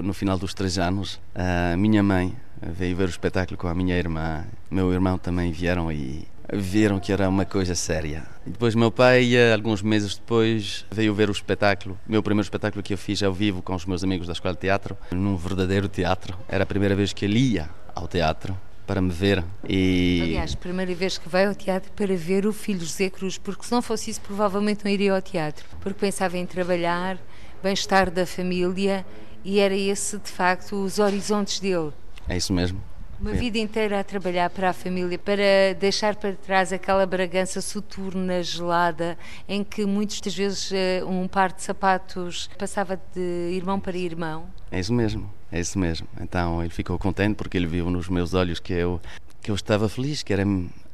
[0.03, 3.97] no final dos três anos, a minha mãe veio ver o espetáculo com a minha
[3.97, 4.45] irmã.
[4.71, 8.25] Meu irmão também vieram e viram que era uma coisa séria.
[8.45, 11.99] Depois meu pai, alguns meses depois, veio ver o espetáculo.
[12.07, 14.61] Meu primeiro espetáculo que eu fiz ao vivo com os meus amigos da escola de
[14.61, 16.37] teatro, num verdadeiro teatro.
[16.49, 18.57] Era a primeira vez que ele ia ao teatro
[18.93, 19.43] para me ver.
[19.67, 20.21] E...
[20.23, 23.73] Aliás, primeira vez que vai ao teatro para ver o filho José Cruz, porque se
[23.73, 27.17] não fosse isso, provavelmente não iria ao teatro, porque pensava em trabalhar,
[27.63, 29.07] bem-estar da família
[29.43, 31.91] e era esse, de facto, os horizontes dele.
[32.29, 32.83] É isso mesmo.
[33.19, 38.43] Uma vida inteira a trabalhar para a família, para deixar para trás aquela Bragança soturna,
[38.43, 39.17] gelada,
[39.49, 44.45] em que muitas das vezes eh, um par de sapatos passava de irmão para irmão.
[44.71, 46.09] É isso mesmo, é isso mesmo.
[46.21, 49.01] Então ele ficou contente porque ele viu nos meus olhos que eu
[49.41, 50.45] que eu estava feliz, que era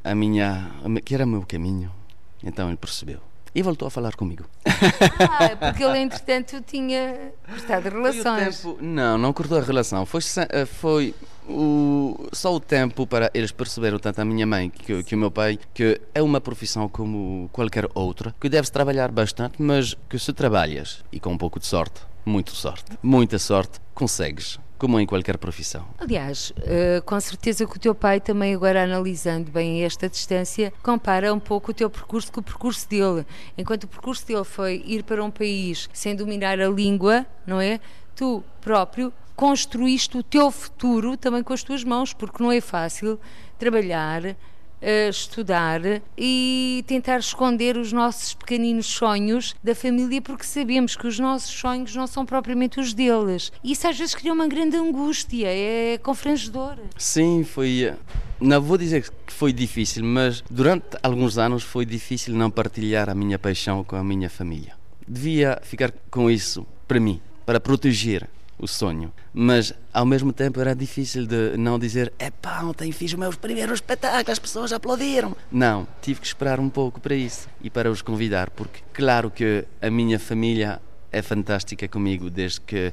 [0.03, 0.71] a minha,
[1.05, 1.93] que era o meu caminho.
[2.43, 3.21] Então ele percebeu
[3.55, 4.45] e voltou a falar comigo.
[5.21, 8.61] Ah, porque ele entretanto tinha cortado relações.
[8.61, 10.07] Tempo, não, não cortou a relação.
[10.07, 11.15] Foi, eh, foi
[11.49, 15.31] o, só o tempo para eles perceberam, tanto a minha mãe que, que o meu
[15.31, 20.33] pai, que é uma profissão como qualquer outra, que deves trabalhar bastante, mas que se
[20.33, 25.37] trabalhas e com um pouco de sorte, muito sorte, muita sorte, consegues como em qualquer
[25.37, 25.85] profissão.
[25.99, 31.35] Aliás, uh, com certeza que o teu pai também agora analisando bem esta distância, compara
[31.35, 33.27] um pouco o teu percurso com o percurso dele.
[33.57, 37.81] Enquanto o percurso dele foi ir para um país sem dominar a língua, não é?
[38.15, 43.21] Tu próprio construíste o teu futuro também com as tuas mãos, porque não é fácil
[43.59, 44.37] trabalhar,
[44.83, 45.81] uh, estudar
[46.17, 51.95] e tentar esconder os nossos pequeninos sonhos da família, porque sabemos que os nossos sonhos
[51.95, 53.53] não são propriamente os deles.
[53.63, 56.77] Isso às vezes cria uma grande angústia, é confrangedor.
[56.97, 57.85] Sim, foi.
[57.85, 57.97] Eh,
[58.41, 63.15] não vou dizer que foi difícil, mas durante alguns anos foi difícil não partilhar a
[63.15, 64.75] minha paixão com a minha família.
[65.07, 69.13] Devia ficar com isso para mim, para proteger o sonho.
[69.33, 73.73] Mas ao mesmo tempo era difícil de não dizer: epá, ontem fiz o meu primeiro
[73.73, 75.37] espetáculo, as pessoas aplaudiram.
[75.51, 79.65] Não, tive que esperar um pouco para isso e para os convidar, porque claro que
[79.81, 82.93] a minha família é fantástica comigo desde que,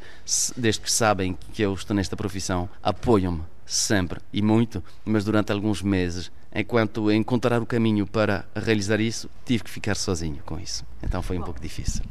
[0.56, 2.70] desde que sabem que eu estou nesta profissão.
[2.82, 9.30] Apoiam-me sempre e muito, mas durante alguns meses, enquanto encontrar o caminho para realizar isso,
[9.44, 10.86] tive que ficar sozinho com isso.
[11.02, 12.04] Então foi um pouco difícil.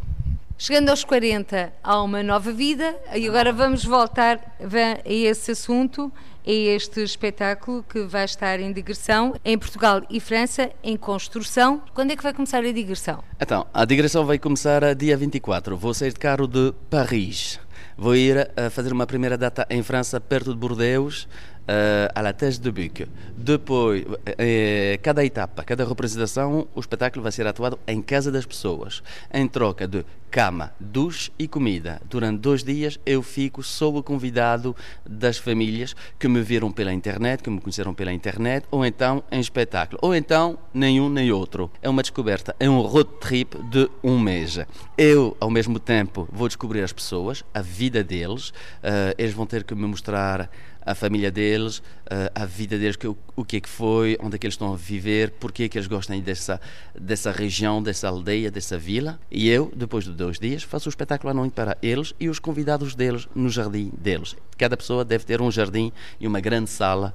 [0.56, 6.12] Chegando aos 40, há uma nova vida e agora vamos voltar a esse assunto,
[6.46, 11.82] a este espetáculo que vai estar em digressão em Portugal e França, em construção.
[11.92, 13.22] Quando é que vai começar a digressão?
[13.40, 15.76] Então, a digressão vai começar a dia 24.
[15.76, 17.58] Vou sair de carro de Paris.
[17.96, 21.28] Vou ir a fazer uma primeira data em França, perto de Bordeaux,
[21.68, 23.06] uh, à la Thèse de Buc.
[23.36, 24.04] Depois,
[24.38, 29.46] eh, cada etapa, cada representação, o espetáculo vai ser atuado em casa das pessoas, em
[29.46, 32.02] troca de cama, duche e comida.
[32.10, 34.74] Durante dois dias eu fico sob o convidado
[35.08, 39.38] das famílias que me viram pela internet, que me conheceram pela internet, ou então em
[39.38, 41.70] espetáculo, ou então nenhum nem outro.
[41.80, 44.58] É uma descoberta, é um road trip de um mês.
[44.98, 49.62] Eu, ao mesmo tempo, vou descobrir as pessoas, a vida deles, uh, eles vão ter
[49.62, 50.50] que me mostrar
[50.84, 52.96] a família deles, eh, a vida deles,
[53.36, 55.78] o que é que foi, onde é que eles estão a viver, porque é que
[55.78, 56.60] eles gostam dessa,
[56.98, 59.18] dessa região, dessa aldeia, dessa vila.
[59.30, 62.38] E eu, depois de dois dias, faço o espetáculo à noite para eles e os
[62.38, 64.36] convidados deles no jardim deles.
[64.58, 67.14] Cada pessoa deve ter um jardim e uma grande sala,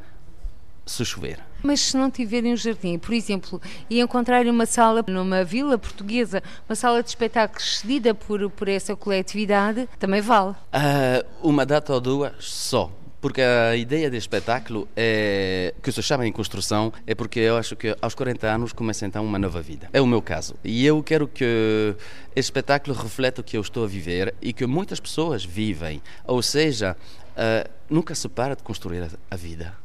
[0.86, 1.40] se chover.
[1.62, 6.42] Mas se não tiverem um jardim, por exemplo, e encontrarem uma sala numa vila portuguesa,
[6.68, 10.52] uma sala de espetáculos cedida por, por essa coletividade, também vale.
[10.52, 12.92] Uh, uma data ou duas só.
[13.22, 17.76] Porque a ideia deste espetáculo é que se chama em construção é porque eu acho
[17.76, 19.90] que aos 40 anos começa então uma nova vida.
[19.92, 20.56] É o meu caso.
[20.64, 21.96] E eu quero que
[22.34, 26.02] este espetáculo reflete o que eu estou a viver e que muitas pessoas vivem.
[26.26, 26.96] Ou seja,
[27.32, 29.76] uh, nunca se para de construir a, vida.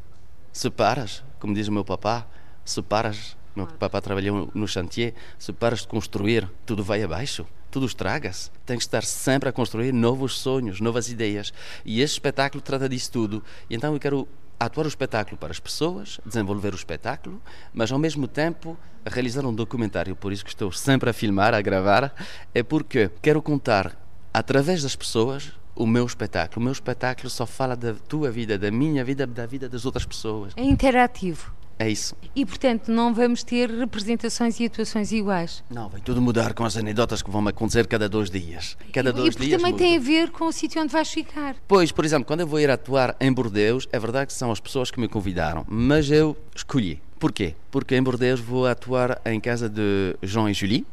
[0.53, 2.27] Se paras, como diz o meu papá,
[2.65, 7.45] se paras, meu papá trabalhou no chantier, se paras de construir, tudo vai abaixo
[7.75, 8.53] tudo estraga-se.
[8.65, 11.53] Tem que estar sempre a construir novos sonhos, novas ideias.
[11.85, 13.43] E este espetáculo trata disso tudo.
[13.69, 14.29] E então eu quero
[14.61, 19.53] atuar o espetáculo para as pessoas, desenvolver o espetáculo, mas ao mesmo tempo realizar um
[19.53, 20.15] documentário.
[20.15, 22.15] Por isso que estou sempre a filmar, a gravar,
[22.55, 24.01] é porque quero contar
[24.33, 26.61] através das pessoas o meu espetáculo.
[26.61, 30.07] O meu espetáculo só fala da tua vida, da minha vida, da vida das outras
[30.07, 30.53] pessoas.
[30.57, 31.53] É interativo.
[31.79, 32.17] É isso.
[32.35, 35.65] E, portanto, não vamos ter representações e atuações iguais?
[35.69, 38.77] Não, vai tudo mudar com as anedotas que vão acontecer cada dois dias.
[38.93, 39.85] Cada e, dois e dias também muda.
[39.85, 41.57] tem a ver com o sítio onde vais ficar.
[41.67, 44.61] Pois, por exemplo, quando eu vou ir atuar em Bordeus, é verdade que são as
[44.61, 47.03] pessoas que me convidaram, mas eu escolhi.
[47.19, 47.55] Porquê?
[47.71, 50.87] Porque em Bordeus vou atuar em casa de João e Julie,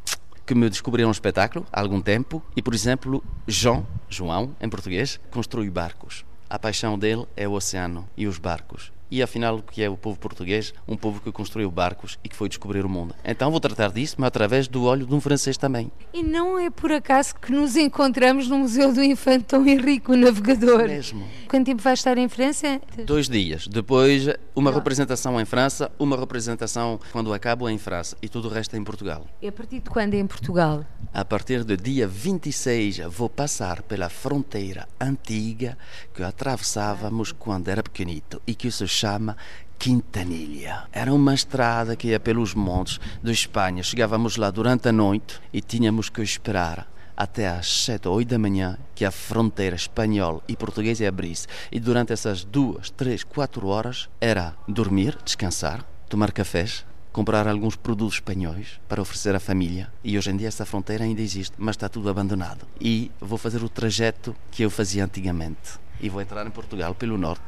[0.46, 5.20] que me descobriram um espetáculo há algum tempo, e, por exemplo, João, João, em português,
[5.30, 6.26] construi barcos.
[6.50, 9.98] A paixão dele é o oceano e os barcos e afinal o que é o
[9.98, 10.74] povo português?
[10.88, 13.14] Um povo que construiu barcos e que foi descobrir o mundo.
[13.26, 15.92] Então vou tratar disso, mas através do olho de um francês também.
[16.14, 20.16] E não é por acaso que nos encontramos no Museu do Infante Dom Henrique, o
[20.16, 20.88] navegador.
[20.88, 21.28] Mesmo.
[21.50, 22.80] Quanto tempo vai estar em França?
[23.06, 23.68] Dois dias.
[23.68, 28.76] Depois uma representação em França, uma representação quando acabo em França e tudo o resto
[28.76, 29.28] é em Portugal.
[29.42, 30.86] E a partir de quando é em Portugal?
[31.14, 35.78] A partir do dia 26 vou passar pela fronteira antiga
[36.14, 39.36] que atravessávamos quando era pequenito e que se chama
[39.80, 40.84] Quintanilha.
[40.92, 43.82] Era uma estrada que ia pelos montes de Espanha.
[43.82, 46.88] Chegávamos lá durante a noite e tínhamos que esperar
[47.18, 51.48] até às 7 ou 8 da manhã que a fronteira espanhol e portuguesa abrisse.
[51.72, 58.16] E durante essas duas, três, quatro horas era dormir, descansar, tomar cafés, comprar alguns produtos
[58.16, 59.92] espanhóis para oferecer à família.
[60.04, 62.68] E hoje em dia essa fronteira ainda existe, mas está tudo abandonado.
[62.80, 67.18] E vou fazer o trajeto que eu fazia antigamente e vou entrar em Portugal pelo
[67.18, 67.42] norte,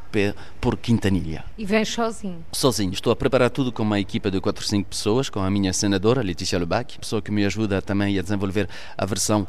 [0.61, 1.43] por Quintanilha.
[1.57, 2.45] E vens sozinho?
[2.51, 2.93] Sozinho.
[2.93, 5.73] Estou a preparar tudo com uma equipa de 4 ou 5 pessoas, com a minha
[5.73, 9.47] senadora, Letícia Lebac, pessoa que me ajuda também a desenvolver a versão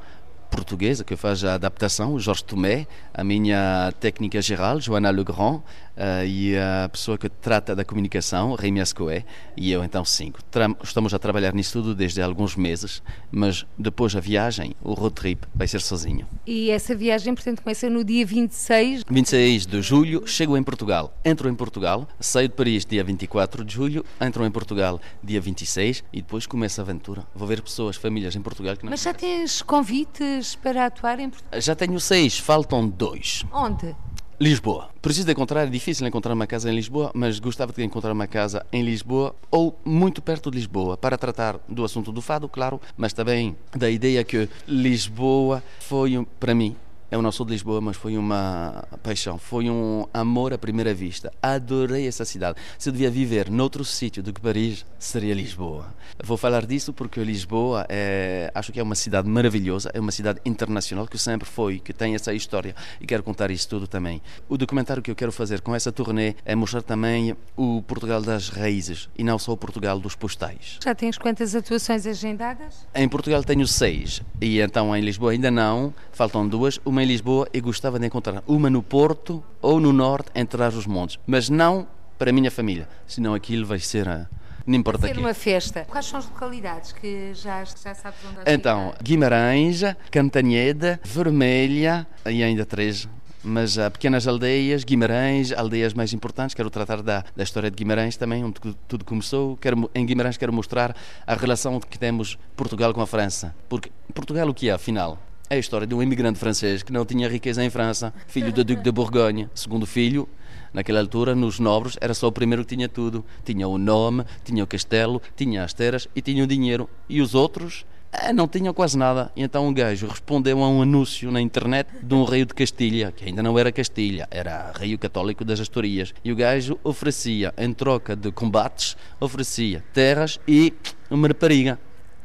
[0.55, 5.63] portuguesa que faz a adaptação, Jorge Tomé, a minha técnica geral, Joana Legrand,
[5.97, 9.25] uh, e a pessoa que trata da comunicação, Rémi Ascoé,
[9.57, 10.43] e eu então cinco.
[10.45, 15.15] Tra estamos a trabalhar nisso tudo desde alguns meses, mas depois a viagem, o road
[15.15, 16.27] trip, vai ser sozinho.
[16.47, 19.05] E essa viagem, portanto, começa no dia 26?
[19.09, 21.17] 26 de julho, chego em Portugal.
[21.25, 26.05] Entro em Portugal, saio de Paris dia 24 de julho, entro em Portugal dia 26
[26.13, 27.27] e depois começa a aventura.
[27.35, 31.31] Vou ver pessoas, famílias em Portugal que não Mas já tens convites para atuar em
[31.31, 31.61] Portugal?
[31.61, 33.45] Já tenho seis, faltam dois.
[33.53, 33.95] Onde?
[34.41, 34.89] Lisboa.
[35.01, 38.27] Preciso de encontrar, é difícil encontrar uma casa em Lisboa, mas gostava de encontrar uma
[38.27, 42.81] casa em Lisboa ou muito perto de Lisboa para tratar do assunto do fado, claro,
[42.97, 46.75] mas também da ideia que Lisboa foi, para mim,
[47.15, 51.33] eu não sou de Lisboa, mas foi uma paixão, foi um amor à primeira vista.
[51.41, 52.59] Adorei essa cidade.
[52.77, 55.95] Se eu devia viver noutro sítio do que Paris, seria Lisboa.
[56.25, 60.41] Vou falar disso porque Lisboa é, acho que é uma cidade maravilhosa, é uma cidade
[60.45, 64.21] internacional que sempre foi, que tem essa história e quero contar isso tudo também.
[64.49, 68.49] O documentário que eu quero fazer com essa turnê é mostrar também o Portugal das
[68.49, 70.81] raízes e não só o Portugal dos postais.
[70.83, 72.89] Já tens quantas atuações agendadas?
[72.93, 76.81] Em Portugal tenho seis e então em Lisboa ainda não, faltam duas.
[76.85, 80.87] Uma em Lisboa e gostava de encontrar uma no Porto ou no Norte, entre os
[80.87, 81.87] montes, mas não
[82.19, 84.27] para a minha família, senão aquilo vai ser a.
[84.67, 85.21] Não importa Ser aqui.
[85.21, 85.85] uma festa.
[85.91, 89.03] Quais são as localidades que já, já sabes onde Então, ficar?
[89.05, 93.07] Guimarães, Cantanhede, Vermelha e ainda três.
[93.47, 96.55] Mas há pequenas aldeias, Guimarães, aldeias mais importantes.
[96.55, 99.55] Quero tratar da, da história de Guimarães também, onde tudo- tudo começou.
[99.59, 103.55] Quero, em Guimarães quero mostrar a relação que temos Portugal com a França.
[103.69, 105.19] Porque Portugal o que é, afinal?
[105.55, 108.65] É a história de um imigrante francês que não tinha riqueza em França, filho do
[108.65, 110.29] Duque de Borgonha, segundo filho.
[110.73, 113.25] Naquela altura, nos nobres, era só o primeiro que tinha tudo.
[113.45, 116.91] Tinha o nome, tinha o castelo, tinha as terras e tinha o dinheiro.
[117.09, 119.31] E os outros eh, não tinham quase nada.
[119.37, 123.13] E então um gajo respondeu a um anúncio na internet de um rei de Castilha,
[123.13, 126.13] que ainda não era Castilha, era rei católico das Astorias.
[126.25, 130.73] E o gajo oferecia, em troca de combates, oferecia terras e
[131.09, 131.79] uma rapariga.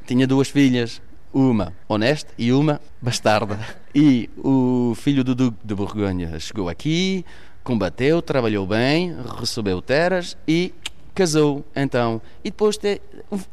[0.08, 1.00] Tinha duas filhas,
[1.34, 3.60] uma honesta e uma bastarda.
[3.94, 7.26] E o filho do Duque de Borgonha chegou aqui,
[7.64, 10.74] combateu, trabalhou bem, recebeu terras e
[11.14, 13.00] casou, então, e depois tem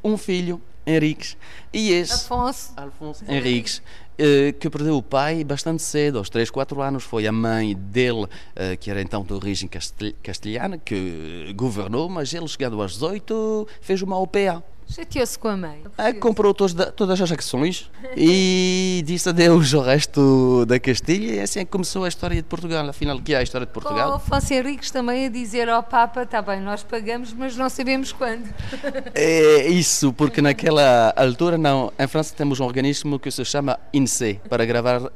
[0.02, 1.36] um filho, Henriques,
[1.72, 2.12] e esse...
[2.12, 2.72] Afonso.
[2.76, 3.82] Alfonso Henriques.
[4.18, 7.04] Uh, que perdeu o pai bastante cedo, aos 3, 4 anos.
[7.04, 8.28] Foi a mãe dele, uh,
[8.80, 9.68] que era então de origem
[10.22, 14.64] castelhana, que governou, mas ele, chegado aos 18, fez uma OPA.
[14.88, 15.82] Chateou-se com a mãe.
[15.98, 21.60] Ah, comprou todos, todas as ações e disse adeus ao resto da Castilha e assim
[21.60, 22.88] é começou a história de Portugal.
[22.88, 24.06] Afinal, que é a história de Portugal?
[24.06, 27.68] Com o Afonso Henriques também a dizer ao Papa, está bem, nós pagamos, mas não
[27.68, 28.46] sabemos quando.
[29.14, 34.40] É isso, porque naquela altura não, em França temos um organismo que se chama INSEE,
[34.48, 35.10] para gravar, uh,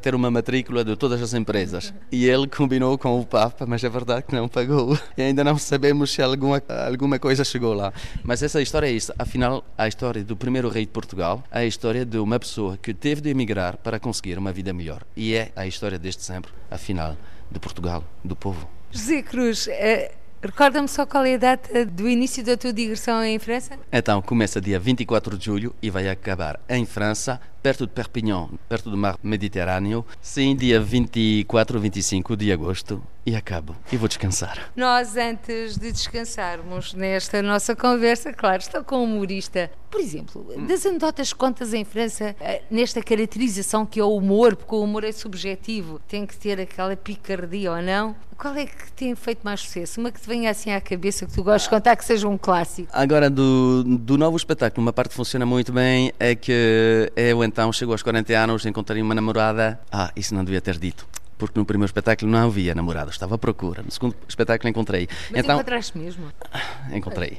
[0.00, 1.94] ter uma matrícula de todas as empresas.
[2.10, 4.98] E ele combinou com o Papa, mas é verdade que não pagou.
[5.16, 7.92] E ainda não sabemos se alguma, alguma coisa chegou lá.
[8.22, 11.64] Mas essa história é isso afinal, a história do primeiro rei de Portugal é a
[11.64, 15.02] história de uma pessoa que teve de emigrar para conseguir uma vida melhor.
[15.16, 17.16] E é a história desde sempre, afinal,
[17.50, 18.68] de Portugal, do povo.
[18.90, 23.38] José Cruz, eh, recorda-me só qual é a data do início da tua digressão em
[23.38, 23.78] França?
[23.92, 28.90] Então, começa dia 24 de julho e vai acabar em França, perto de Perpignan, perto
[28.90, 30.04] do mar Mediterrâneo.
[30.20, 33.74] Sim, dia 24 ou 25 de agosto e acabo.
[33.90, 34.70] E vou descansar.
[34.76, 39.68] Nós, antes de descansarmos nesta nossa conversa, claro, estou com um humorista.
[39.90, 44.74] Por exemplo, das anedotas contas em França, eh, nesta caracterização que é o humor, porque
[44.74, 48.14] o humor é subjetivo, tem que ter aquela picardia ou não.
[48.36, 49.98] Qual é que tem feito mais sucesso?
[49.98, 52.36] Uma que te venha assim à cabeça, que tu gostes de contar, que seja um
[52.36, 52.88] clássico.
[52.92, 57.72] Agora, do, do novo espetáculo, uma parte que funciona muito bem é que eu então
[57.72, 59.80] chego aos 40 anos, encontrei uma namorada.
[59.90, 61.06] Ah, isso não devia ter dito
[61.38, 63.82] porque no primeiro espetáculo não havia namorado, estava à procura.
[63.82, 65.08] No segundo espetáculo encontrei.
[65.30, 66.26] Mas então, encontraste mesmo?
[66.92, 67.38] Encontrei.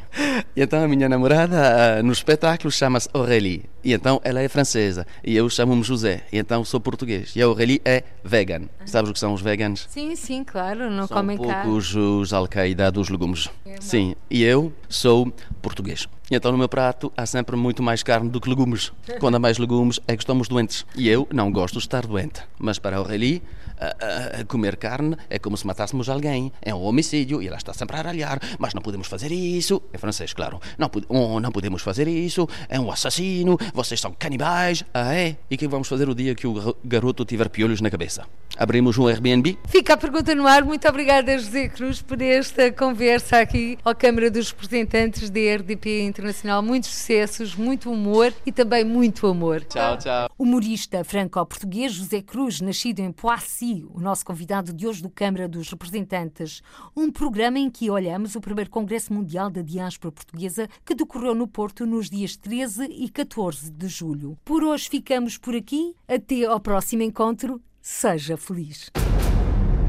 [0.56, 3.66] E então a minha namorada no espetáculo chama-se Aurélie.
[3.84, 5.08] E então ela é francesa.
[5.24, 6.24] E eu chamo-me José.
[6.32, 7.36] E então sou português.
[7.36, 8.64] E a Aurélie é vegan.
[8.86, 9.88] Sabes o que são os vegans?
[9.90, 10.90] Sim, sim, claro.
[10.90, 11.64] Não são comem carne.
[11.64, 13.50] poucos os alcaída dos legumes.
[13.66, 14.16] É sim.
[14.30, 15.32] E eu sou
[15.62, 16.08] português.
[16.30, 18.92] E então no meu prato há sempre muito mais carne do que legumes.
[19.20, 20.86] Quando há mais legumes é que estamos doentes.
[20.96, 22.42] E eu não gosto de estar doente.
[22.60, 23.42] Mas para a Aurélie
[23.80, 26.52] a, a, comer carne é como se matássemos alguém.
[26.62, 28.40] É um homicídio e ela está sempre a ralhar.
[28.60, 29.82] Mas não podemos fazer isso.
[29.94, 30.60] É francês, claro.
[30.78, 32.48] Não, oh, não podemos fazer isso.
[32.70, 33.58] É um assassino.
[33.74, 34.84] Vocês são canibais.
[34.94, 35.38] Ah, é?
[35.50, 38.26] E o que vamos fazer o dia que o garoto tiver piolhos na cabeça?
[38.58, 39.58] Abrimos um Airbnb?
[39.68, 40.64] Fica a pergunta no ar.
[40.64, 46.64] Muito obrigada, José Cruz, por esta conversa aqui à Câmara dos Representantes da RDP Internacional.
[46.64, 49.64] Muitos sucessos, muito humor e também muito amor.
[49.66, 50.30] Tchau, tchau.
[50.38, 55.70] Humorista franco-português José Cruz, nascido em Poissy, o nosso convidado de hoje do Câmara dos
[55.70, 56.62] Representantes,
[56.96, 61.48] um programa em que olhamos o primeiro Congresso Mundial da Diáspora Portuguesa que decorreu no
[61.48, 64.38] Porto nos dias 13 e 14 de julho.
[64.46, 65.94] Por hoje ficamos por aqui.
[66.08, 67.62] Até ao próximo encontro.
[67.82, 68.90] Seja feliz.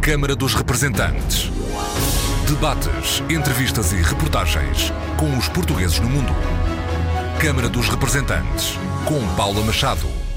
[0.00, 1.50] Câmara dos Representantes.
[2.48, 6.32] Debates, entrevistas e reportagens com os portugueses no mundo.
[7.40, 8.74] Câmara dos Representantes,
[9.04, 10.27] com Paula Machado.